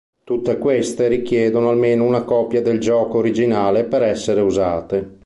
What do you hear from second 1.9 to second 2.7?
una copia